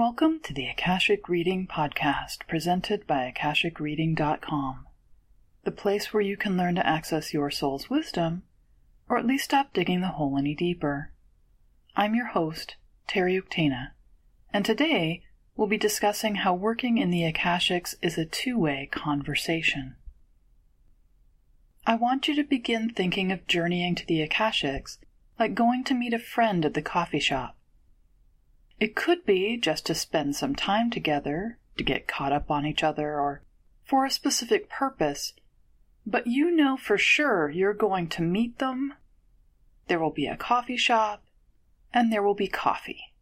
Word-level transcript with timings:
Welcome 0.00 0.40
to 0.44 0.54
the 0.54 0.64
Akashic 0.64 1.28
Reading 1.28 1.66
Podcast 1.66 2.46
presented 2.48 3.06
by 3.06 3.30
AkashicReading.com, 3.30 4.86
the 5.64 5.70
place 5.70 6.10
where 6.10 6.22
you 6.22 6.38
can 6.38 6.56
learn 6.56 6.76
to 6.76 6.86
access 6.86 7.34
your 7.34 7.50
soul's 7.50 7.90
wisdom, 7.90 8.44
or 9.10 9.18
at 9.18 9.26
least 9.26 9.44
stop 9.44 9.74
digging 9.74 10.00
the 10.00 10.08
hole 10.08 10.38
any 10.38 10.54
deeper. 10.54 11.12
I'm 11.96 12.14
your 12.14 12.28
host, 12.28 12.76
Terry 13.08 13.38
Uktana, 13.38 13.88
and 14.54 14.64
today 14.64 15.22
we'll 15.54 15.68
be 15.68 15.76
discussing 15.76 16.36
how 16.36 16.54
working 16.54 16.96
in 16.96 17.10
the 17.10 17.30
Akashics 17.30 17.94
is 18.00 18.16
a 18.16 18.24
two 18.24 18.58
way 18.58 18.88
conversation. 18.90 19.96
I 21.86 21.96
want 21.96 22.26
you 22.26 22.34
to 22.36 22.42
begin 22.42 22.88
thinking 22.88 23.30
of 23.30 23.46
journeying 23.46 23.96
to 23.96 24.06
the 24.06 24.26
Akashics 24.26 24.96
like 25.38 25.54
going 25.54 25.84
to 25.84 25.94
meet 25.94 26.14
a 26.14 26.18
friend 26.18 26.64
at 26.64 26.72
the 26.72 26.80
coffee 26.80 27.20
shop. 27.20 27.58
It 28.80 28.96
could 28.96 29.26
be 29.26 29.58
just 29.58 29.84
to 29.86 29.94
spend 29.94 30.34
some 30.36 30.56
time 30.56 30.90
together, 30.90 31.58
to 31.76 31.84
get 31.84 32.08
caught 32.08 32.32
up 32.32 32.50
on 32.50 32.64
each 32.64 32.82
other, 32.82 33.20
or 33.20 33.42
for 33.84 34.06
a 34.06 34.10
specific 34.10 34.70
purpose, 34.70 35.34
but 36.06 36.26
you 36.26 36.50
know 36.50 36.78
for 36.78 36.96
sure 36.96 37.50
you're 37.50 37.74
going 37.74 38.08
to 38.08 38.22
meet 38.22 38.58
them. 38.58 38.94
There 39.88 39.98
will 39.98 40.10
be 40.10 40.26
a 40.26 40.36
coffee 40.36 40.78
shop, 40.78 41.22
and 41.92 42.10
there 42.10 42.22
will 42.22 42.34
be 42.34 42.48
coffee. 42.48 43.12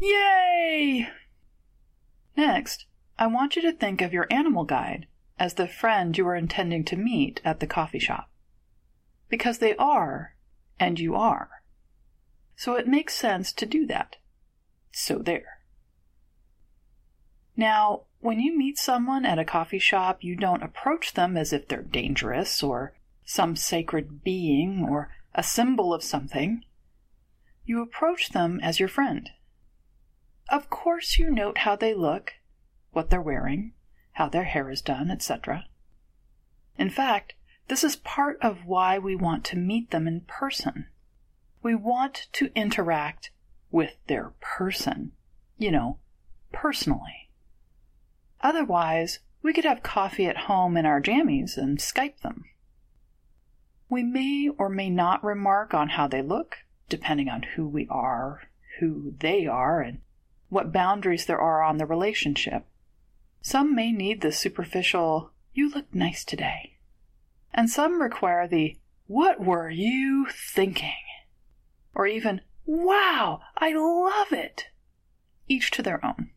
Yay! 0.00 1.10
Next, 2.34 2.86
I 3.18 3.26
want 3.26 3.54
you 3.54 3.62
to 3.62 3.72
think 3.72 4.00
of 4.00 4.14
your 4.14 4.26
animal 4.30 4.64
guide 4.64 5.06
as 5.38 5.54
the 5.54 5.68
friend 5.68 6.16
you 6.16 6.26
are 6.26 6.36
intending 6.36 6.84
to 6.84 6.96
meet 6.96 7.42
at 7.44 7.60
the 7.60 7.66
coffee 7.66 7.98
shop. 7.98 8.30
Because 9.28 9.58
they 9.58 9.76
are, 9.76 10.34
and 10.80 10.98
you 10.98 11.14
are. 11.14 11.62
So 12.56 12.76
it 12.76 12.88
makes 12.88 13.14
sense 13.14 13.52
to 13.52 13.66
do 13.66 13.84
that. 13.88 14.16
So 14.98 15.18
there. 15.18 15.58
Now, 17.54 18.04
when 18.20 18.40
you 18.40 18.56
meet 18.56 18.78
someone 18.78 19.26
at 19.26 19.38
a 19.38 19.44
coffee 19.44 19.78
shop, 19.78 20.24
you 20.24 20.34
don't 20.36 20.62
approach 20.62 21.12
them 21.12 21.36
as 21.36 21.52
if 21.52 21.68
they're 21.68 21.82
dangerous 21.82 22.62
or 22.62 22.94
some 23.22 23.56
sacred 23.56 24.24
being 24.24 24.86
or 24.88 25.14
a 25.34 25.42
symbol 25.42 25.92
of 25.92 26.02
something. 26.02 26.64
You 27.66 27.82
approach 27.82 28.30
them 28.30 28.58
as 28.62 28.80
your 28.80 28.88
friend. 28.88 29.28
Of 30.48 30.70
course, 30.70 31.18
you 31.18 31.30
note 31.30 31.58
how 31.58 31.76
they 31.76 31.92
look, 31.92 32.32
what 32.92 33.10
they're 33.10 33.20
wearing, 33.20 33.74
how 34.12 34.30
their 34.30 34.44
hair 34.44 34.70
is 34.70 34.80
done, 34.80 35.10
etc. 35.10 35.66
In 36.78 36.88
fact, 36.88 37.34
this 37.68 37.84
is 37.84 37.96
part 37.96 38.38
of 38.40 38.64
why 38.64 38.98
we 38.98 39.14
want 39.14 39.44
to 39.44 39.58
meet 39.58 39.90
them 39.90 40.08
in 40.08 40.22
person. 40.22 40.86
We 41.62 41.74
want 41.74 42.28
to 42.32 42.50
interact 42.54 43.30
with 43.70 43.96
their 44.06 44.32
person, 44.40 45.12
you 45.58 45.70
know, 45.70 45.98
personally. 46.52 47.30
Otherwise, 48.40 49.20
we 49.42 49.52
could 49.52 49.64
have 49.64 49.82
coffee 49.82 50.26
at 50.26 50.36
home 50.36 50.76
in 50.76 50.86
our 50.86 51.00
jammies 51.00 51.56
and 51.56 51.78
Skype 51.78 52.20
them. 52.20 52.44
We 53.88 54.02
may 54.02 54.48
or 54.58 54.68
may 54.68 54.90
not 54.90 55.22
remark 55.22 55.72
on 55.72 55.90
how 55.90 56.08
they 56.08 56.22
look, 56.22 56.56
depending 56.88 57.28
on 57.28 57.42
who 57.42 57.66
we 57.66 57.86
are, 57.88 58.42
who 58.80 59.14
they 59.20 59.46
are, 59.46 59.80
and 59.80 60.00
what 60.48 60.72
boundaries 60.72 61.26
there 61.26 61.40
are 61.40 61.62
on 61.62 61.78
the 61.78 61.86
relationship. 61.86 62.66
Some 63.40 63.74
may 63.74 63.92
need 63.92 64.20
the 64.20 64.32
superficial, 64.32 65.30
you 65.54 65.70
look 65.70 65.94
nice 65.94 66.24
today. 66.24 66.78
And 67.54 67.70
some 67.70 68.02
require 68.02 68.48
the, 68.48 68.76
what 69.06 69.40
were 69.40 69.70
you 69.70 70.26
thinking? 70.30 70.92
Or 71.94 72.06
even, 72.06 72.40
Wow, 72.66 73.40
I 73.56 73.72
love 73.72 74.32
it! 74.32 74.66
Each 75.46 75.70
to 75.70 75.82
their 75.82 76.04
own. 76.04 76.30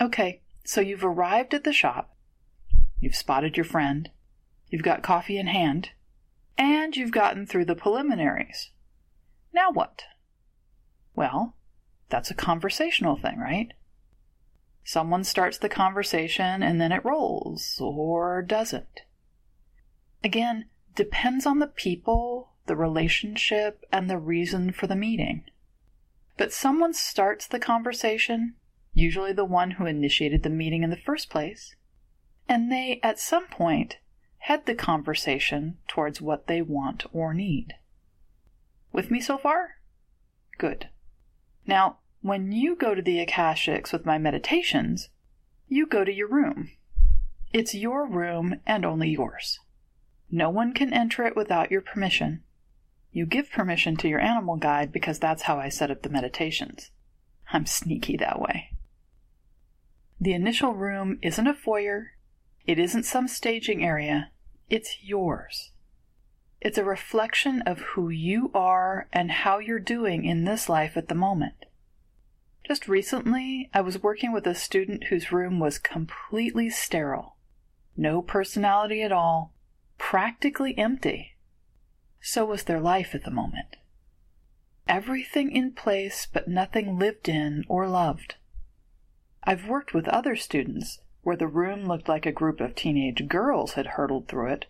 Okay, 0.00 0.40
so 0.64 0.80
you've 0.80 1.04
arrived 1.04 1.52
at 1.52 1.64
the 1.64 1.72
shop, 1.72 2.16
you've 2.98 3.14
spotted 3.14 3.56
your 3.56 3.64
friend, 3.64 4.10
you've 4.68 4.82
got 4.82 5.02
coffee 5.02 5.38
in 5.38 5.46
hand, 5.46 5.90
and 6.56 6.96
you've 6.96 7.12
gotten 7.12 7.46
through 7.46 7.66
the 7.66 7.74
preliminaries. 7.74 8.70
Now 9.52 9.70
what? 9.70 10.04
Well, 11.14 11.54
that's 12.08 12.30
a 12.30 12.34
conversational 12.34 13.16
thing, 13.16 13.38
right? 13.38 13.72
Someone 14.84 15.24
starts 15.24 15.58
the 15.58 15.68
conversation 15.68 16.62
and 16.62 16.80
then 16.80 16.92
it 16.92 17.04
rolls, 17.04 17.78
or 17.80 18.40
doesn't. 18.40 19.02
Again, 20.22 20.66
depends 20.94 21.44
on 21.44 21.58
the 21.58 21.66
people 21.66 22.52
the 22.66 22.76
relationship, 22.76 23.84
and 23.92 24.08
the 24.08 24.18
reason 24.18 24.72
for 24.72 24.86
the 24.86 24.96
meeting. 24.96 25.44
But 26.36 26.52
someone 26.52 26.92
starts 26.92 27.46
the 27.46 27.58
conversation, 27.58 28.54
usually 28.92 29.32
the 29.32 29.44
one 29.44 29.72
who 29.72 29.86
initiated 29.86 30.42
the 30.42 30.50
meeting 30.50 30.82
in 30.82 30.90
the 30.90 30.96
first 30.96 31.30
place, 31.30 31.74
and 32.48 32.70
they, 32.70 33.00
at 33.02 33.18
some 33.18 33.46
point, 33.46 33.98
head 34.38 34.66
the 34.66 34.74
conversation 34.74 35.78
towards 35.88 36.20
what 36.20 36.46
they 36.46 36.62
want 36.62 37.06
or 37.12 37.34
need. 37.34 37.74
With 38.92 39.10
me 39.10 39.20
so 39.20 39.36
far? 39.36 39.76
Good. 40.58 40.88
Now, 41.66 41.98
when 42.20 42.52
you 42.52 42.76
go 42.76 42.94
to 42.94 43.02
the 43.02 43.24
Akashics 43.24 43.92
with 43.92 44.06
my 44.06 44.18
meditations, 44.18 45.08
you 45.68 45.86
go 45.86 46.04
to 46.04 46.12
your 46.12 46.28
room. 46.28 46.70
It's 47.52 47.74
your 47.74 48.06
room 48.06 48.60
and 48.66 48.84
only 48.84 49.10
yours. 49.10 49.58
No 50.30 50.50
one 50.50 50.72
can 50.72 50.92
enter 50.92 51.24
it 51.24 51.36
without 51.36 51.70
your 51.70 51.80
permission. 51.80 52.42
You 53.16 53.24
give 53.24 53.50
permission 53.50 53.96
to 53.96 54.08
your 54.08 54.20
animal 54.20 54.56
guide 54.56 54.92
because 54.92 55.18
that's 55.18 55.44
how 55.44 55.58
I 55.58 55.70
set 55.70 55.90
up 55.90 56.02
the 56.02 56.10
meditations. 56.10 56.90
I'm 57.50 57.64
sneaky 57.64 58.18
that 58.18 58.38
way. 58.38 58.72
The 60.20 60.34
initial 60.34 60.74
room 60.74 61.18
isn't 61.22 61.46
a 61.46 61.54
foyer, 61.54 62.10
it 62.66 62.78
isn't 62.78 63.04
some 63.04 63.26
staging 63.26 63.82
area, 63.82 64.32
it's 64.68 64.98
yours. 65.02 65.72
It's 66.60 66.76
a 66.76 66.84
reflection 66.84 67.62
of 67.62 67.78
who 67.78 68.10
you 68.10 68.50
are 68.52 69.08
and 69.14 69.30
how 69.30 69.60
you're 69.60 69.78
doing 69.78 70.26
in 70.26 70.44
this 70.44 70.68
life 70.68 70.94
at 70.94 71.08
the 71.08 71.14
moment. 71.14 71.64
Just 72.66 72.86
recently, 72.86 73.70
I 73.72 73.80
was 73.80 74.02
working 74.02 74.30
with 74.30 74.46
a 74.46 74.54
student 74.54 75.04
whose 75.04 75.32
room 75.32 75.58
was 75.58 75.78
completely 75.78 76.68
sterile. 76.68 77.36
No 77.96 78.20
personality 78.20 79.00
at 79.00 79.10
all, 79.10 79.54
practically 79.96 80.76
empty 80.76 81.35
so 82.26 82.44
was 82.44 82.64
their 82.64 82.80
life 82.80 83.14
at 83.14 83.22
the 83.22 83.30
moment. 83.30 83.76
Everything 84.88 85.52
in 85.52 85.70
place, 85.70 86.26
but 86.26 86.48
nothing 86.48 86.98
lived 86.98 87.28
in 87.28 87.64
or 87.68 87.86
loved. 87.86 88.34
I've 89.44 89.68
worked 89.68 89.94
with 89.94 90.08
other 90.08 90.34
students 90.34 90.98
where 91.22 91.36
the 91.36 91.46
room 91.46 91.86
looked 91.86 92.08
like 92.08 92.26
a 92.26 92.32
group 92.32 92.60
of 92.60 92.74
teenage 92.74 93.28
girls 93.28 93.74
had 93.74 93.86
hurtled 93.86 94.26
through 94.26 94.48
it, 94.48 94.66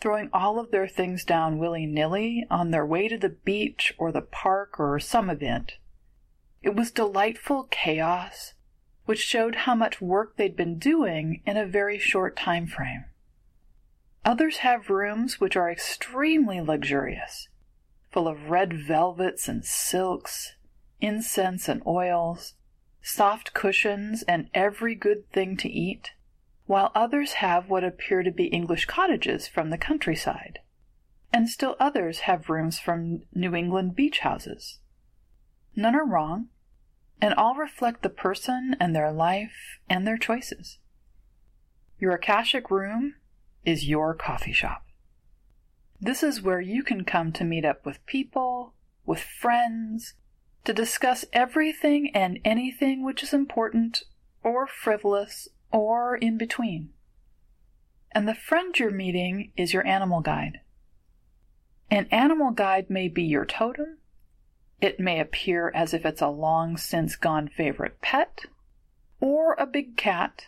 throwing 0.00 0.28
all 0.34 0.58
of 0.58 0.70
their 0.70 0.86
things 0.86 1.24
down 1.24 1.56
willy 1.56 1.86
nilly 1.86 2.46
on 2.50 2.72
their 2.72 2.84
way 2.84 3.08
to 3.08 3.16
the 3.16 3.30
beach 3.30 3.94
or 3.96 4.12
the 4.12 4.20
park 4.20 4.78
or 4.78 5.00
some 5.00 5.30
event. 5.30 5.78
It 6.62 6.74
was 6.74 6.90
delightful 6.90 7.68
chaos, 7.70 8.52
which 9.06 9.18
showed 9.18 9.54
how 9.54 9.74
much 9.74 10.02
work 10.02 10.36
they'd 10.36 10.56
been 10.56 10.78
doing 10.78 11.40
in 11.46 11.56
a 11.56 11.64
very 11.64 11.98
short 11.98 12.36
time 12.36 12.66
frame. 12.66 13.06
Others 14.24 14.58
have 14.58 14.90
rooms 14.90 15.40
which 15.40 15.56
are 15.56 15.70
extremely 15.70 16.60
luxurious, 16.60 17.48
full 18.10 18.28
of 18.28 18.50
red 18.50 18.72
velvets 18.72 19.48
and 19.48 19.64
silks, 19.64 20.56
incense 21.00 21.68
and 21.68 21.82
oils, 21.86 22.54
soft 23.00 23.54
cushions, 23.54 24.22
and 24.24 24.50
every 24.52 24.94
good 24.94 25.30
thing 25.30 25.56
to 25.56 25.68
eat, 25.68 26.12
while 26.66 26.92
others 26.94 27.34
have 27.34 27.70
what 27.70 27.84
appear 27.84 28.22
to 28.22 28.30
be 28.30 28.46
English 28.46 28.84
cottages 28.84 29.48
from 29.48 29.70
the 29.70 29.78
countryside, 29.78 30.58
and 31.32 31.48
still 31.48 31.76
others 31.80 32.20
have 32.20 32.50
rooms 32.50 32.78
from 32.78 33.22
New 33.34 33.54
England 33.54 33.96
beach 33.96 34.18
houses. 34.20 34.80
None 35.74 35.94
are 35.94 36.04
wrong, 36.04 36.48
and 37.20 37.34
all 37.34 37.54
reflect 37.54 38.02
the 38.02 38.08
person 38.10 38.76
and 38.78 38.94
their 38.94 39.12
life 39.12 39.78
and 39.88 40.06
their 40.06 40.18
choices. 40.18 40.78
Your 41.98 42.12
Akashic 42.12 42.70
room 42.70 43.14
is 43.64 43.88
your 43.88 44.14
coffee 44.14 44.52
shop. 44.52 44.84
This 46.00 46.22
is 46.22 46.42
where 46.42 46.60
you 46.60 46.82
can 46.82 47.04
come 47.04 47.32
to 47.32 47.44
meet 47.44 47.64
up 47.64 47.84
with 47.84 48.04
people, 48.06 48.74
with 49.04 49.20
friends, 49.20 50.14
to 50.64 50.72
discuss 50.72 51.24
everything 51.32 52.10
and 52.14 52.38
anything 52.44 53.04
which 53.04 53.22
is 53.22 53.34
important 53.34 54.04
or 54.42 54.66
frivolous 54.66 55.48
or 55.72 56.16
in 56.16 56.38
between. 56.38 56.90
And 58.12 58.28
the 58.28 58.34
friend 58.34 58.78
you're 58.78 58.90
meeting 58.90 59.52
is 59.56 59.72
your 59.72 59.86
animal 59.86 60.20
guide. 60.20 60.60
An 61.90 62.06
animal 62.10 62.50
guide 62.50 62.90
may 62.90 63.08
be 63.08 63.22
your 63.22 63.44
totem. 63.44 63.98
It 64.80 65.00
may 65.00 65.20
appear 65.20 65.72
as 65.74 65.92
if 65.92 66.06
it's 66.06 66.22
a 66.22 66.28
long 66.28 66.76
since 66.76 67.16
gone 67.16 67.48
favorite 67.48 68.00
pet, 68.00 68.44
or 69.20 69.54
a 69.54 69.66
big 69.66 69.96
cat, 69.96 70.46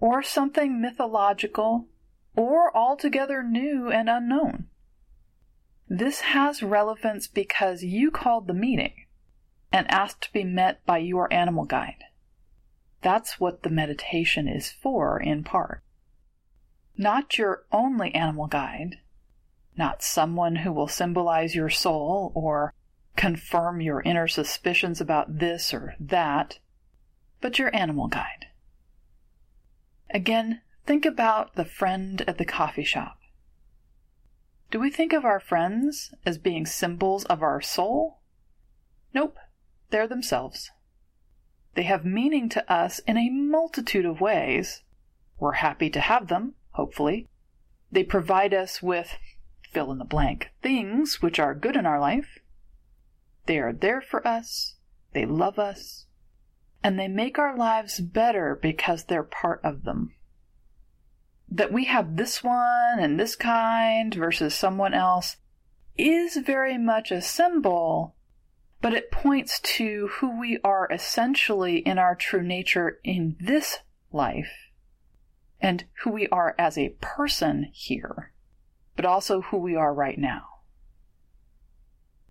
or 0.00 0.22
something 0.22 0.80
mythological 0.80 1.86
or 2.36 2.74
altogether 2.76 3.42
new 3.42 3.90
and 3.90 4.08
unknown. 4.08 4.66
This 5.88 6.20
has 6.20 6.62
relevance 6.62 7.26
because 7.26 7.82
you 7.82 8.10
called 8.10 8.46
the 8.46 8.54
meeting, 8.54 9.06
and 9.72 9.90
asked 9.90 10.22
to 10.22 10.32
be 10.32 10.44
met 10.44 10.84
by 10.86 10.98
your 10.98 11.32
animal 11.32 11.64
guide. 11.64 12.04
That's 13.00 13.40
what 13.40 13.62
the 13.62 13.70
meditation 13.70 14.46
is 14.46 14.70
for, 14.70 15.18
in 15.20 15.44
part. 15.44 15.82
Not 16.96 17.38
your 17.38 17.64
only 17.72 18.14
animal 18.14 18.46
guide, 18.46 18.98
not 19.76 20.02
someone 20.02 20.56
who 20.56 20.72
will 20.72 20.88
symbolize 20.88 21.54
your 21.54 21.70
soul 21.70 22.32
or 22.34 22.74
confirm 23.16 23.80
your 23.80 24.02
inner 24.02 24.28
suspicions 24.28 25.00
about 25.00 25.38
this 25.38 25.72
or 25.74 25.94
that, 25.98 26.58
but 27.40 27.58
your 27.58 27.74
animal 27.74 28.08
guide. 28.08 28.46
Again, 30.10 30.60
think 30.86 31.04
about 31.04 31.54
the 31.54 31.64
friend 31.64 32.22
at 32.26 32.38
the 32.38 32.44
coffee 32.44 32.84
shop. 32.84 33.18
Do 34.70 34.80
we 34.80 34.90
think 34.90 35.12
of 35.12 35.24
our 35.24 35.40
friends 35.40 36.14
as 36.24 36.38
being 36.38 36.64
symbols 36.64 37.24
of 37.26 37.42
our 37.42 37.60
soul? 37.60 38.20
Nope, 39.14 39.36
they're 39.90 40.08
themselves. 40.08 40.70
They 41.74 41.82
have 41.84 42.04
meaning 42.04 42.48
to 42.50 42.72
us 42.72 42.98
in 43.00 43.16
a 43.16 43.30
multitude 43.30 44.06
of 44.06 44.20
ways. 44.20 44.82
We're 45.38 45.52
happy 45.52 45.90
to 45.90 46.00
have 46.00 46.28
them, 46.28 46.54
hopefully. 46.70 47.28
They 47.90 48.04
provide 48.04 48.54
us 48.54 48.82
with 48.82 49.18
fill 49.70 49.90
in 49.92 49.98
the 49.98 50.04
blank 50.04 50.50
things 50.62 51.22
which 51.22 51.38
are 51.38 51.54
good 51.54 51.76
in 51.76 51.86
our 51.86 52.00
life. 52.00 52.38
They 53.46 53.58
are 53.58 53.72
there 53.72 54.00
for 54.00 54.26
us, 54.26 54.76
they 55.12 55.26
love 55.26 55.58
us, 55.58 56.06
and 56.82 56.98
they 56.98 57.08
make 57.08 57.38
our 57.38 57.56
lives 57.56 58.00
better 58.00 58.58
because 58.60 59.04
they're 59.04 59.22
part 59.22 59.60
of 59.64 59.84
them. 59.84 60.14
That 61.54 61.70
we 61.70 61.84
have 61.84 62.16
this 62.16 62.42
one 62.42 62.98
and 62.98 63.20
this 63.20 63.36
kind 63.36 64.14
versus 64.14 64.54
someone 64.54 64.94
else 64.94 65.36
is 65.98 66.38
very 66.38 66.78
much 66.78 67.10
a 67.10 67.20
symbol, 67.20 68.14
but 68.80 68.94
it 68.94 69.10
points 69.10 69.60
to 69.60 70.08
who 70.14 70.40
we 70.40 70.58
are 70.64 70.88
essentially 70.90 71.80
in 71.80 71.98
our 71.98 72.14
true 72.14 72.42
nature 72.42 72.98
in 73.04 73.36
this 73.38 73.80
life 74.10 74.70
and 75.60 75.84
who 76.02 76.10
we 76.10 76.26
are 76.28 76.54
as 76.58 76.78
a 76.78 76.96
person 77.02 77.68
here, 77.74 78.32
but 78.96 79.04
also 79.04 79.42
who 79.42 79.58
we 79.58 79.76
are 79.76 79.92
right 79.92 80.18
now. 80.18 80.44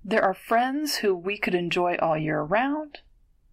There 0.04 0.24
are 0.24 0.34
friends 0.34 0.98
who 0.98 1.16
we 1.16 1.38
could 1.38 1.54
enjoy 1.54 1.96
all 1.98 2.18
year 2.18 2.42
round, 2.42 3.02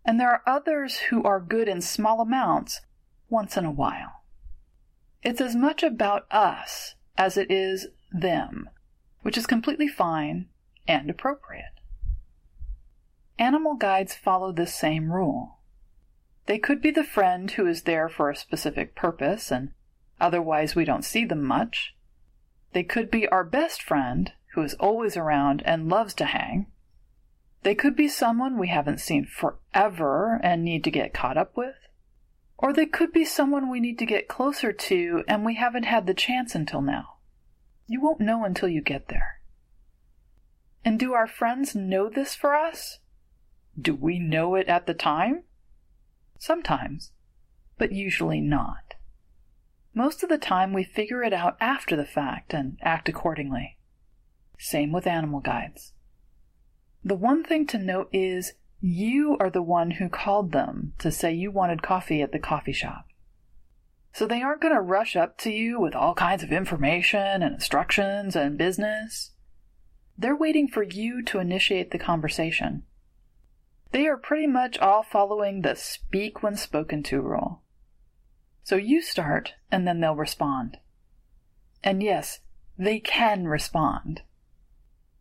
and 0.03 0.19
there 0.19 0.31
are 0.31 0.43
others 0.47 0.97
who 1.11 1.23
are 1.25 1.41
good 1.41 1.69
in 1.69 1.83
small 1.83 2.23
amounts 2.23 2.81
once 3.29 3.59
in 3.59 3.67
a 3.67 3.71
while. 3.71 4.18
It's 5.23 5.41
as 5.41 5.57
much 5.57 5.83
about 5.83 6.27
us 6.31 6.95
as 7.17 7.37
it 7.37 7.51
is 7.51 7.89
them, 8.13 8.71
which 9.23 9.37
is 9.37 9.47
completely 9.47 9.89
fine 9.89 10.47
and 10.87 11.11
appropriate. 11.11 11.81
Animal 13.39 13.75
guides 13.75 14.15
follow 14.15 14.53
this 14.53 14.75
same 14.75 15.13
rule. 15.13 15.59
They 16.47 16.59
could 16.59 16.81
be 16.81 16.91
the 16.91 17.05
friend 17.05 17.51
who 17.51 17.67
is 17.67 17.83
there 17.83 18.09
for 18.09 18.31
a 18.31 18.37
specific 18.37 18.95
purpose 18.95 19.51
and 19.51 19.73
otherwise 20.21 20.75
we 20.75 20.85
don't 20.85 21.05
see 21.05 21.25
them 21.25 21.43
much. 21.43 21.95
They 22.73 22.85
could 22.85 23.11
be 23.11 23.29
our 23.29 23.45
best 23.45 23.83
friend 23.83 24.33
who 24.55 24.63
is 24.63 24.75
always 24.75 25.17
around 25.17 25.63
and 25.65 25.89
loves 25.89 26.15
to 26.15 26.27
hang. 26.27 26.67
They 27.63 27.75
could 27.75 27.97
be 27.97 28.09
someone 28.09 28.57
we 28.57 28.69
haven't 28.69 29.01
seen 29.01 29.27
forever 29.27 30.41
and 30.43 30.65
need 30.65 30.85
to 30.85 30.91
get 30.91 31.13
caught 31.13 31.37
up 31.37 31.57
with. 31.57 31.88
Or 32.59 32.73
they 32.73 32.87
could 32.87 33.13
be 33.13 33.25
someone 33.25 33.71
we 33.71 33.79
need 33.79 33.99
to 34.01 34.07
get 34.07 34.29
closer 34.29 34.73
to 34.73 35.25
and 35.29 35.45
we 35.45 35.55
haven't 35.55 35.85
had 35.85 36.07
the 36.07 36.15
chance 36.15 36.55
until 36.55 36.83
now. 36.83 37.15
You 37.87 38.01
won't 38.01 38.21
know 38.21 38.45
until 38.45 38.69
you 38.69 38.83
get 38.83 39.09
there. 39.09 39.41
And 40.85 40.99
do 40.99 41.15
our 41.15 41.27
friends 41.27 41.75
know 41.75 42.11
this 42.11 42.35
for 42.35 42.55
us? 42.55 42.99
Do 43.81 43.95
we 43.95 44.19
know 44.19 44.57
it 44.57 44.69
at 44.69 44.87
the 44.87 44.95
time? 44.95 45.45
Sometimes, 46.39 47.13
but 47.79 47.93
usually 47.93 48.41
not. 48.41 48.95
Most 49.95 50.23
of 50.23 50.29
the 50.29 50.39
time, 50.39 50.73
we 50.73 50.85
figure 50.85 51.23
it 51.23 51.33
out 51.33 51.57
after 51.61 51.97
the 51.97 52.05
fact 52.05 52.53
and 52.53 52.79
act 52.83 53.09
accordingly. 53.09 53.79
Same 54.59 54.93
with 54.93 55.07
animal 55.07 55.41
guides. 55.41 55.93
The 57.05 57.15
one 57.15 57.45
thing 57.45 57.67
to 57.69 57.79
note 57.79 58.09
is 58.13 58.53
you 58.81 59.37
are 59.41 59.51
the 59.51 59.63
one 59.63 59.93
who 59.93 60.09
called 60.09 60.53
them 60.53 60.93
to 60.99 61.11
say 61.11 61.33
you 61.33 61.51
wanted 61.51 61.83
coffee 61.83 62.23
at 62.23 62.33
the 62.33 62.39
coffee 62.39 62.73
shop. 62.73 63.07
So 64.13 64.27
they 64.27 64.43
aren't 64.43 64.61
going 64.61 64.75
to 64.75 64.81
rush 64.81 65.17
up 65.17 65.39
to 65.39 65.51
you 65.51 65.81
with 65.81 65.95
all 65.95 66.15
kinds 66.15 66.43
of 66.43 66.53
information 66.53 67.43
and 67.43 67.55
instructions 67.55 68.35
and 68.37 68.57
business. 68.57 69.33
They're 70.17 70.37
waiting 70.37 70.69
for 70.69 70.83
you 70.83 71.23
to 71.25 71.39
initiate 71.39 71.91
the 71.91 71.99
conversation. 71.99 72.85
They 73.93 74.07
are 74.07 74.17
pretty 74.17 74.47
much 74.47 74.79
all 74.79 75.03
following 75.03 75.63
the 75.63 75.75
speak 75.75 76.43
when 76.43 76.57
spoken 76.57 77.03
to 77.05 77.21
rule. 77.21 77.63
So 78.65 78.77
you 78.77 79.01
start 79.01 79.55
and 79.71 79.87
then 79.87 80.01
they'll 80.01 80.15
respond. 80.15 80.79
And 81.83 82.03
yes, 82.03 82.41
they 82.77 83.01
can 83.01 83.47
respond. 83.47 84.23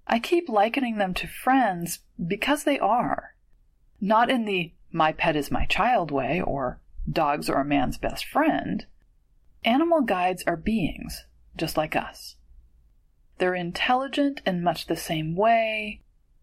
I 0.06 0.20
keep 0.20 0.50
likening 0.50 0.98
them 0.98 1.14
to 1.16 1.28
friends 1.28 2.00
because 2.26 2.64
they 2.64 2.80
are. 2.80 3.36
Not 4.00 4.30
in 4.30 4.46
the 4.46 4.74
my 4.92 5.12
pet 5.12 5.36
is 5.36 5.52
my 5.52 5.66
child 5.66 6.12
way 6.12 6.42
or 6.42 6.80
dogs 7.10 7.50
are 7.50 7.62
a 7.62 7.66
man's 7.66 7.98
best 7.98 8.26
friend. 8.26 8.86
Animal 9.64 10.02
guides 10.02 10.44
are 10.48 10.56
beings, 10.56 11.26
just 11.56 11.78
like 11.78 11.96
us. 11.96 12.36
They're 13.38 13.56
intelligent 13.56 14.42
in 14.46 14.64
much 14.64 14.86
the 14.86 14.96
same 14.96 15.36
way. 15.36 16.02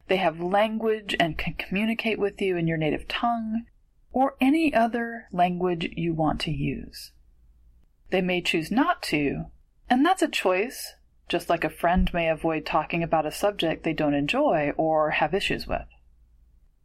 They 0.08 0.16
have 0.16 0.40
language 0.40 1.16
and 1.18 1.38
can 1.38 1.54
communicate 1.54 2.18
with 2.18 2.40
you 2.40 2.56
in 2.56 2.66
your 2.66 2.76
native 2.76 3.08
tongue 3.08 3.64
or 4.12 4.36
any 4.40 4.72
other 4.72 5.28
language 5.32 5.90
you 5.96 6.12
want 6.12 6.40
to 6.42 6.50
use. 6.50 7.12
They 8.10 8.20
may 8.20 8.40
choose 8.40 8.70
not 8.70 9.02
to, 9.04 9.46
and 9.88 10.04
that's 10.04 10.22
a 10.22 10.28
choice 10.28 10.94
just 11.28 11.48
like 11.48 11.64
a 11.64 11.70
friend 11.70 12.12
may 12.12 12.28
avoid 12.28 12.66
talking 12.66 13.02
about 13.02 13.26
a 13.26 13.32
subject 13.32 13.82
they 13.82 13.92
don't 13.92 14.14
enjoy 14.14 14.72
or 14.76 15.10
have 15.10 15.34
issues 15.34 15.66
with. 15.66 15.86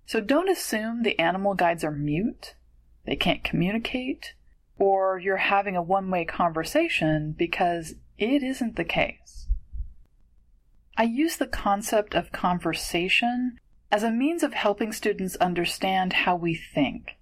So 0.10 0.20
don't 0.20 0.50
assume 0.50 1.04
the 1.04 1.20
animal 1.20 1.54
guides 1.54 1.84
are 1.84 1.92
mute, 1.92 2.56
they 3.06 3.16
can't 3.16 3.44
communicate, 3.44 4.34
or 4.80 5.20
you're 5.20 5.38
having 5.38 5.76
a 5.76 5.84
one 5.84 6.10
way 6.10 6.26
conversation 6.26 7.36
because 7.38 7.94
it 8.18 8.42
isn't 8.42 8.76
the 8.76 8.84
case. 8.84 9.46
I 10.98 11.04
use 11.04 11.38
the 11.38 11.46
concept 11.46 12.16
of 12.16 12.32
conversation 12.32 13.60
as 13.92 14.02
a 14.02 14.10
means 14.10 14.42
of 14.42 14.56
helping 14.56 14.94
students 14.94 15.36
understand 15.36 16.14
how 16.14 16.36
we 16.36 16.56
think. 16.56 17.18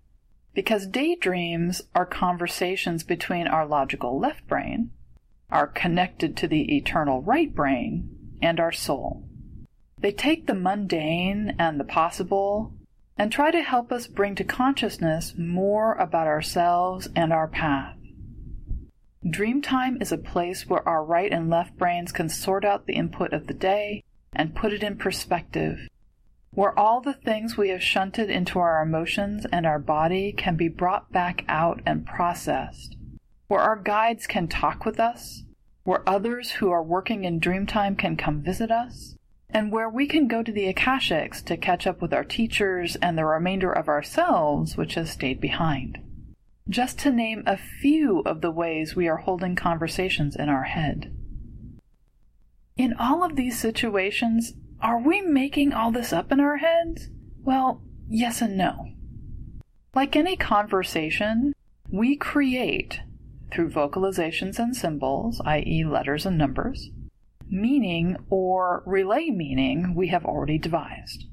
Because 0.54 0.88
daydreams 0.88 1.82
are 1.94 2.06
conversations 2.06 3.04
between 3.04 3.50
our 3.50 3.66
logical 3.66 4.18
left 4.18 4.48
brain 4.48 4.92
are 5.52 5.68
connected 5.68 6.38
to 6.38 6.48
the 6.48 6.78
eternal 6.78 7.22
right 7.22 7.54
brain 7.54 8.38
and 8.42 8.62
our 8.62 8.72
soul. 8.72 9.28
They 10.00 10.14
take 10.14 10.48
the 10.48 10.54
mundane 10.54 11.54
and 11.60 11.80
the 11.80 11.84
possible 11.84 12.72
and 13.18 13.32
try 13.32 13.52
to 13.52 13.62
help 13.62 13.92
us 13.92 14.08
bring 14.08 14.36
to 14.36 14.44
consciousness 14.44 15.34
more 15.38 15.94
about 15.96 16.28
ourselves 16.28 17.08
and 17.16 17.34
our 17.34 17.48
path. 17.48 17.96
Dreamtime 19.26 20.02
is 20.02 20.12
a 20.12 20.18
place 20.18 20.68
where 20.68 20.88
our 20.88 21.04
right 21.04 21.32
and 21.32 21.50
left 21.50 21.78
brains 21.78 22.12
can 22.12 22.30
sort 22.30 22.64
out 22.64 22.86
the 22.86 22.94
input 22.94 23.34
of 23.34 23.48
the 23.48 23.54
day 23.54 24.04
and 24.34 24.56
put 24.56 24.72
it 24.72 24.84
in 24.84 24.98
perspective, 24.98 25.80
where 26.52 26.78
all 26.78 27.02
the 27.02 27.14
things 27.14 27.58
we 27.58 27.70
have 27.70 27.84
shunted 27.84 28.30
into 28.30 28.60
our 28.60 28.82
emotions 28.82 29.46
and 29.52 29.66
our 29.66 29.80
body 29.80 30.32
can 30.32 30.56
be 30.56 30.68
brought 30.68 31.12
back 31.12 31.44
out 31.48 31.82
and 31.86 32.06
processed 32.06 32.98
where 33.48 33.62
our 33.62 33.78
guides 33.78 34.28
can 34.28 34.48
talk 34.48 34.86
with 34.86 35.00
us, 35.00 35.44
where 35.84 36.08
others 36.08 36.52
who 36.52 36.70
are 36.70 36.84
working 36.84 37.24
in 37.24 37.40
Dreamtime 37.40 37.98
can 37.98 38.18
come 38.18 38.42
visit 38.42 38.72
us, 38.72 39.16
and 39.50 39.72
where 39.72 39.90
we 39.90 40.08
can 40.08 40.28
go 40.28 40.44
to 40.44 40.52
the 40.52 40.72
Akashics 40.72 41.44
to 41.46 41.58
catch 41.58 41.88
up 41.88 42.02
with 42.02 42.14
our 42.14 42.24
teachers 42.24 42.96
and 42.98 43.18
the 43.18 43.26
remainder 43.26 43.72
of 43.72 43.88
ourselves 43.88 44.76
which 44.76 44.96
has 44.96 45.10
stayed 45.10 45.40
behind. 45.40 46.00
Just 46.70 47.00
to 47.00 47.12
name 47.12 47.44
a 47.46 47.58
few 47.58 48.20
of 48.20 48.42
the 48.42 48.52
ways 48.52 48.96
we 48.96 49.08
are 49.08 49.18
holding 49.18 49.56
conversations 49.56 50.36
in 50.36 50.50
our 50.50 50.64
head. 50.64 51.14
In 52.76 52.94
all 52.94 53.24
of 53.24 53.36
these 53.36 53.58
situations, 53.58 54.54
are 54.82 55.00
we 55.00 55.22
making 55.22 55.74
all 55.74 55.92
this 55.92 56.12
up 56.12 56.32
in 56.32 56.40
our 56.40 56.58
heads? 56.58 57.10
Well, 57.42 57.82
yes 58.08 58.42
and 58.42 58.58
no. 58.58 58.90
Like 59.96 60.16
any 60.16 60.36
conversation, 60.36 61.54
we 61.90 62.18
create 62.18 63.00
through 63.52 63.72
vocalizations 63.72 64.60
and 64.60 64.76
symbols, 64.76 65.42
i.e., 65.46 65.86
letters 65.86 66.26
and 66.26 66.38
numbers, 66.38 66.92
meaning 67.50 68.18
or 68.30 68.84
relay 68.86 69.30
meaning 69.30 69.96
we 69.96 70.08
have 70.08 70.26
already 70.26 70.58
devised. 70.58 71.26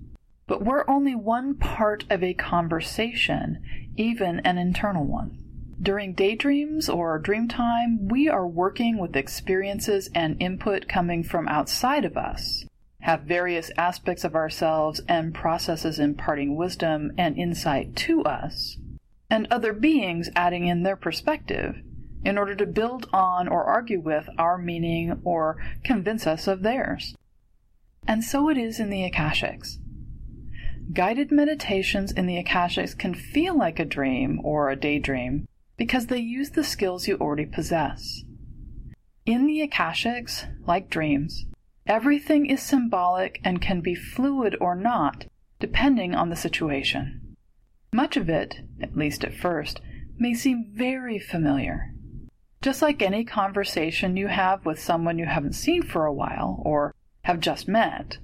But 0.47 0.65
we're 0.65 0.89
only 0.89 1.15
one 1.15 1.55
part 1.55 2.05
of 2.11 2.23
a 2.23 2.35
conversation, 2.35 3.63
even 3.97 4.41
an 4.41 4.59
internal 4.59 5.05
one. 5.05 5.39
During 5.81 6.15
daydreams 6.15 6.89
or 6.89 7.19
dream 7.19 7.49
time, 7.49 8.09
we 8.09 8.29
are 8.29 8.47
working 8.47 8.99
with 8.99 9.17
experiences 9.17 10.09
and 10.15 10.41
input 10.41 10.89
coming 10.89 11.23
from 11.23 11.49
outside 11.49 12.05
of 12.05 12.17
us, 12.17 12.65
have 13.01 13.23
various 13.23 13.71
aspects 13.77 14.25
of 14.25 14.35
ourselves 14.35 15.01
and 15.09 15.35
processes 15.35 15.99
imparting 15.99 16.57
wisdom 16.57 17.13
and 17.19 17.37
insight 17.37 17.97
to 17.97 18.23
us, 18.23 18.79
and 19.29 19.47
other 19.51 19.73
beings 19.73 20.31
adding 20.37 20.67
in 20.67 20.85
their 20.85 20.97
perspective 20.97 21.83
in 22.25 22.39
order 22.39 22.55
to 22.55 22.67
build 22.67 23.09
on 23.13 23.49
or 23.49 23.65
argue 23.65 24.01
with 24.01 24.29
our 24.39 24.59
meaning 24.59 25.21
or 25.25 25.57
convince 25.85 26.27
us 26.27 26.47
of 26.47 26.63
theirs. 26.63 27.15
And 28.07 28.25
so 28.25 28.49
it 28.49 28.59
is 28.59 28.81
in 28.81 28.91
the 28.91 29.09
Akashics. 29.09 29.79
Guided 30.93 31.33
meditations 31.33 32.13
in 32.13 32.27
the 32.27 32.43
Akashics 32.43 32.97
can 32.97 33.15
feel 33.15 33.57
like 33.57 33.79
a 33.79 33.85
dream 33.85 34.41
or 34.45 34.69
a 34.69 34.77
daydream 34.77 35.47
because 35.77 36.07
they 36.07 36.19
use 36.19 36.51
the 36.51 36.65
skills 36.65 37.09
you 37.09 37.17
already 37.17 37.47
possess. 37.47 38.23
In 39.25 39.47
the 39.47 39.67
Akashics, 39.67 40.47
like 40.67 40.91
dreams, 40.91 41.47
everything 41.87 42.47
is 42.47 42.63
symbolic 42.63 43.41
and 43.43 43.61
can 43.61 43.81
be 43.81 43.95
fluid 43.95 44.57
or 44.61 44.75
not, 44.75 45.27
depending 45.59 46.15
on 46.15 46.29
the 46.29 46.37
situation. 46.37 47.37
Much 47.93 48.17
of 48.17 48.29
it, 48.29 48.61
at 48.83 48.97
least 48.97 49.25
at 49.25 49.35
first, 49.35 49.81
may 50.19 50.35
seem 50.35 50.71
very 50.75 51.19
familiar. 51.19 51.95
Just 52.65 52.81
like 52.81 53.03
any 53.03 53.27
conversation 53.27 54.17
you 54.17 54.29
have 54.29 54.65
with 54.65 54.81
someone 54.81 55.19
you 55.19 55.27
haven't 55.27 55.53
seen 55.53 55.83
for 55.83 56.07
a 56.07 56.13
while 56.15 56.63
or 56.65 56.95
have 57.25 57.39
just 57.39 57.69
met, 57.69 58.17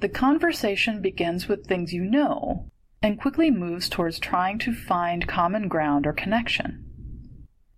the 0.00 0.08
conversation 0.10 1.00
begins 1.00 1.48
with 1.48 1.64
things 1.64 1.90
you 1.90 2.04
know 2.04 2.70
and 3.02 3.18
quickly 3.18 3.50
moves 3.50 3.88
towards 3.88 4.18
trying 4.18 4.58
to 4.58 4.74
find 4.74 5.26
common 5.26 5.66
ground 5.66 6.06
or 6.06 6.12
connection. 6.12 6.84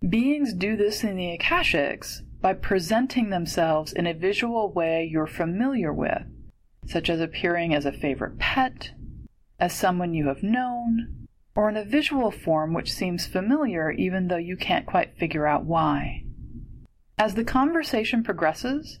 Beings 0.05 0.53
do 0.53 0.75
this 0.75 1.05
in 1.05 1.15
the 1.15 1.37
Akashics 1.37 2.19
by 2.41 2.51
presenting 2.51 3.29
themselves 3.29 3.93
in 3.93 4.05
a 4.05 4.13
visual 4.13 4.73
way 4.73 5.07
you're 5.09 5.25
familiar 5.25 5.93
with, 5.93 6.23
such 6.85 7.09
as 7.09 7.21
appearing 7.21 7.73
as 7.73 7.85
a 7.85 7.93
favorite 7.93 8.37
pet, 8.39 8.91
as 9.57 9.71
someone 9.71 10.13
you 10.13 10.27
have 10.27 10.43
known, 10.43 11.22
or 11.55 11.69
in 11.69 11.77
a 11.77 11.85
visual 11.85 12.31
form 12.31 12.73
which 12.73 12.91
seems 12.91 13.25
familiar 13.25 13.91
even 13.91 14.27
though 14.27 14.37
you 14.37 14.57
can't 14.57 14.85
quite 14.85 15.17
figure 15.17 15.45
out 15.45 15.65
why. 15.65 16.23
As 17.17 17.35
the 17.35 17.43
conversation 17.43 18.23
progresses, 18.23 18.99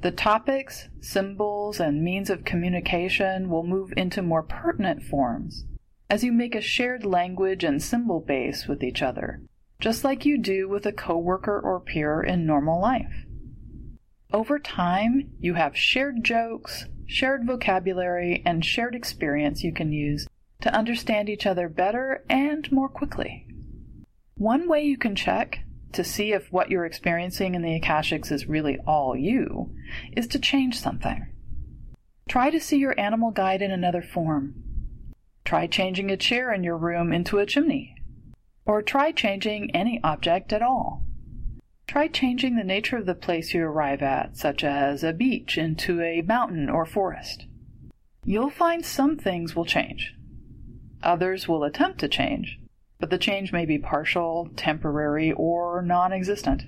the 0.00 0.10
topics, 0.10 0.88
symbols, 1.00 1.78
and 1.78 2.02
means 2.02 2.28
of 2.28 2.44
communication 2.44 3.48
will 3.48 3.62
move 3.62 3.92
into 3.96 4.22
more 4.22 4.42
pertinent 4.42 5.02
forms 5.02 5.64
as 6.12 6.22
you 6.22 6.32
make 6.32 6.54
a 6.54 6.60
shared 6.60 7.06
language 7.06 7.64
and 7.64 7.82
symbol 7.82 8.20
base 8.20 8.66
with 8.66 8.82
each 8.82 9.00
other, 9.00 9.40
just 9.80 10.04
like 10.04 10.26
you 10.26 10.36
do 10.36 10.68
with 10.68 10.84
a 10.84 10.92
coworker 10.92 11.58
or 11.58 11.80
peer 11.80 12.20
in 12.20 12.44
normal 12.44 12.80
life. 12.80 13.24
Over 14.30 14.58
time, 14.58 15.30
you 15.38 15.54
have 15.54 15.76
shared 15.76 16.24
jokes, 16.24 16.86
shared 17.06 17.46
vocabulary, 17.46 18.42
and 18.44 18.64
shared 18.64 18.94
experience 18.94 19.62
you 19.62 19.72
can 19.72 19.92
use 19.92 20.26
to 20.62 20.74
understand 20.74 21.28
each 21.28 21.46
other 21.46 21.68
better 21.68 22.24
and 22.28 22.70
more 22.72 22.88
quickly. 22.88 23.46
One 24.36 24.68
way 24.68 24.82
you 24.82 24.96
can 24.96 25.14
check 25.14 25.60
to 25.92 26.02
see 26.02 26.32
if 26.32 26.50
what 26.50 26.70
you're 26.70 26.86
experiencing 26.86 27.54
in 27.54 27.62
the 27.62 27.78
Akashics 27.78 28.32
is 28.32 28.48
really 28.48 28.78
all 28.86 29.14
you, 29.14 29.74
is 30.16 30.26
to 30.28 30.38
change 30.38 30.80
something. 30.80 31.26
Try 32.28 32.50
to 32.50 32.60
see 32.60 32.78
your 32.78 32.98
animal 32.98 33.30
guide 33.30 33.60
in 33.60 33.70
another 33.70 34.02
form. 34.02 34.54
Try 35.44 35.66
changing 35.66 36.10
a 36.10 36.16
chair 36.16 36.52
in 36.52 36.64
your 36.64 36.78
room 36.78 37.12
into 37.12 37.38
a 37.38 37.46
chimney. 37.46 37.94
Or 38.64 38.80
try 38.80 39.12
changing 39.12 39.70
any 39.72 40.00
object 40.02 40.52
at 40.52 40.62
all. 40.62 41.04
Try 41.86 42.08
changing 42.08 42.56
the 42.56 42.64
nature 42.64 42.96
of 42.96 43.06
the 43.06 43.14
place 43.14 43.52
you 43.52 43.64
arrive 43.64 44.00
at, 44.00 44.36
such 44.36 44.64
as 44.64 45.02
a 45.02 45.12
beach, 45.12 45.58
into 45.58 46.00
a 46.00 46.22
mountain 46.22 46.70
or 46.70 46.86
forest. 46.86 47.44
You'll 48.24 48.50
find 48.50 48.86
some 48.86 49.18
things 49.18 49.54
will 49.54 49.66
change. 49.66 50.14
Others 51.02 51.48
will 51.48 51.64
attempt 51.64 52.00
to 52.00 52.08
change, 52.08 52.58
but 52.98 53.10
the 53.10 53.18
change 53.18 53.52
may 53.52 53.66
be 53.66 53.78
partial, 53.78 54.48
temporary, 54.56 55.32
or 55.32 55.82
non 55.82 56.12
existent. 56.12 56.62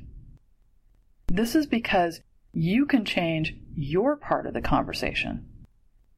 This 1.29 1.55
is 1.55 1.67
because 1.67 2.21
you 2.53 2.87
can 2.87 3.05
change 3.05 3.55
your 3.77 4.17
part 4.17 4.47
of 4.47 4.55
the 4.55 4.61
conversation, 4.61 5.47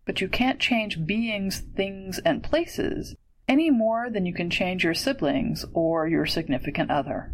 but 0.04 0.20
you 0.20 0.28
can't 0.28 0.60
change 0.60 1.06
beings, 1.06 1.60
things, 1.74 2.18
and 2.18 2.42
places 2.42 3.16
any 3.48 3.70
more 3.70 4.10
than 4.10 4.26
you 4.26 4.34
can 4.34 4.50
change 4.50 4.84
your 4.84 4.94
siblings 4.94 5.64
or 5.72 6.08
your 6.08 6.26
significant 6.26 6.90
other. 6.90 7.32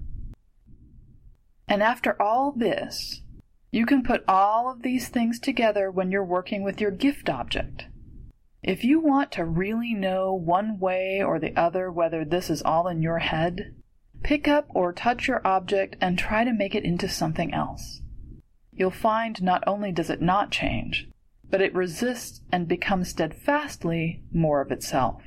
And 1.66 1.82
after 1.82 2.20
all 2.20 2.52
this, 2.52 3.22
you 3.70 3.86
can 3.86 4.02
put 4.02 4.24
all 4.28 4.70
of 4.70 4.82
these 4.82 5.08
things 5.08 5.40
together 5.40 5.90
when 5.90 6.10
you're 6.10 6.24
working 6.24 6.62
with 6.62 6.80
your 6.80 6.90
gift 6.90 7.30
object. 7.30 7.86
If 8.62 8.84
you 8.84 9.00
want 9.00 9.32
to 9.32 9.44
really 9.44 9.92
know 9.92 10.32
one 10.32 10.78
way 10.78 11.20
or 11.20 11.40
the 11.40 11.56
other 11.56 11.90
whether 11.90 12.24
this 12.24 12.48
is 12.48 12.62
all 12.62 12.86
in 12.86 13.02
your 13.02 13.18
head, 13.18 13.74
pick 14.22 14.46
up 14.46 14.68
or 14.70 14.92
touch 14.92 15.26
your 15.26 15.44
object 15.44 15.96
and 16.00 16.16
try 16.16 16.44
to 16.44 16.52
make 16.52 16.76
it 16.76 16.84
into 16.84 17.08
something 17.08 17.52
else. 17.52 18.02
You'll 18.72 18.92
find 18.92 19.42
not 19.42 19.64
only 19.66 19.90
does 19.90 20.10
it 20.10 20.22
not 20.22 20.52
change, 20.52 21.08
but 21.50 21.60
it 21.60 21.74
resists 21.74 22.40
and 22.52 22.68
becomes 22.68 23.08
steadfastly 23.08 24.22
more 24.32 24.60
of 24.60 24.70
itself. 24.70 25.22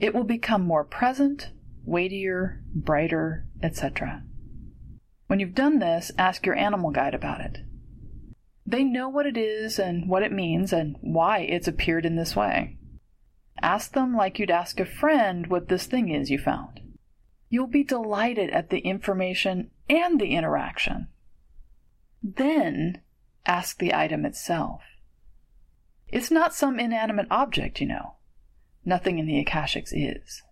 It 0.00 0.12
will 0.12 0.24
become 0.24 0.62
more 0.62 0.84
present, 0.84 1.52
weightier, 1.84 2.62
brighter, 2.74 3.46
etc. 3.62 4.24
When 5.28 5.38
you've 5.38 5.54
done 5.54 5.78
this, 5.78 6.10
ask 6.18 6.44
your 6.44 6.56
animal 6.56 6.90
guide 6.90 7.14
about 7.14 7.40
it. 7.40 7.58
They 8.68 8.84
know 8.84 9.08
what 9.08 9.24
it 9.24 9.38
is 9.38 9.78
and 9.78 10.10
what 10.10 10.22
it 10.22 10.30
means 10.30 10.74
and 10.74 10.98
why 11.00 11.38
it's 11.38 11.66
appeared 11.66 12.04
in 12.04 12.16
this 12.16 12.36
way. 12.36 12.76
Ask 13.62 13.92
them 13.92 14.14
like 14.14 14.38
you'd 14.38 14.50
ask 14.50 14.78
a 14.78 14.84
friend 14.84 15.46
what 15.46 15.68
this 15.68 15.86
thing 15.86 16.10
is 16.10 16.30
you 16.30 16.38
found. 16.38 16.82
You'll 17.48 17.66
be 17.66 17.82
delighted 17.82 18.50
at 18.50 18.68
the 18.68 18.80
information 18.80 19.70
and 19.88 20.20
the 20.20 20.34
interaction. 20.34 21.08
Then 22.22 23.00
ask 23.46 23.78
the 23.78 23.94
item 23.94 24.26
itself. 24.26 24.82
It's 26.08 26.30
not 26.30 26.54
some 26.54 26.78
inanimate 26.78 27.28
object, 27.30 27.80
you 27.80 27.86
know. 27.86 28.16
Nothing 28.84 29.18
in 29.18 29.24
the 29.24 29.42
Akashics 29.42 29.92
is. 29.94 30.42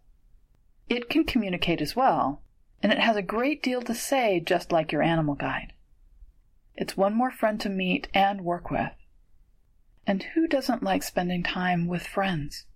It 0.88 1.11
can 1.11 1.25
communicate 1.25 1.82
as 1.82 1.94
well, 1.94 2.40
and 2.82 2.92
it 2.92 2.99
has 2.99 3.16
a 3.16 3.23
great 3.23 3.62
deal 3.62 3.82
to 3.82 3.94
say 3.94 4.40
just 4.40 4.73
like 4.73 4.90
your 4.90 5.02
animal 5.02 5.35
guide. 5.35 5.75
It's 6.76 6.97
one 6.97 7.14
more 7.14 7.30
friend 7.30 7.61
to 7.62 7.68
meet 7.68 8.09
and 8.12 8.42
work 8.42 8.71
with. 8.71 8.92
And 10.06 10.23
who 10.35 10.47
doesn't 10.47 10.83
like 10.83 11.02
spending 11.02 11.42
time 11.42 11.87
with 11.87 12.06
friends? 12.06 12.66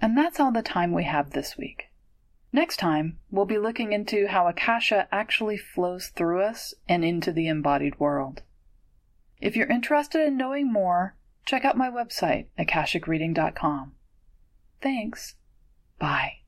And 0.00 0.16
that's 0.16 0.40
all 0.40 0.50
the 0.50 0.62
time 0.62 0.92
we 0.92 1.04
have 1.04 1.30
this 1.30 1.56
week. 1.56 1.90
Next 2.52 2.78
time, 2.78 3.18
we'll 3.30 3.44
be 3.46 3.58
looking 3.58 3.92
into 3.92 4.26
how 4.26 4.48
Akasha 4.48 5.06
actually 5.12 5.56
flows 5.56 6.08
through 6.08 6.42
us 6.42 6.74
and 6.88 7.04
into 7.04 7.32
the 7.32 7.46
embodied 7.46 8.00
world. 8.00 8.42
If 9.40 9.54
you're 9.54 9.68
interested 9.68 10.26
in 10.26 10.36
knowing 10.36 10.72
more, 10.72 11.16
check 11.46 11.64
out 11.64 11.76
my 11.76 11.90
website, 11.90 12.46
akashicreading.com. 12.58 13.92
Thanks. 14.80 15.36
Bye. 15.98 16.39